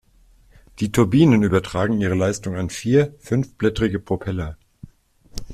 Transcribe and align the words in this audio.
Die 0.79 0.91
Turbinen 0.91 1.43
übertragen 1.43 2.01
ihre 2.01 2.15
Leistung 2.15 2.55
an 2.55 2.71
vier 2.71 3.13
fünfblättrige 3.19 3.99
Propeller. 3.99 4.57